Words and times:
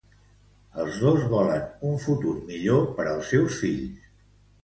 Els 0.83 0.95
dos 1.01 1.25
volen 1.33 1.67
un 1.89 2.01
futur 2.05 2.33
millor 2.47 2.81
per 3.01 3.05
als 3.11 3.31
seus 3.35 3.59
fills. 3.65 4.09